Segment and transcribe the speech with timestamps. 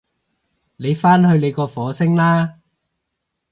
[0.77, 2.55] 你返去你個火星啦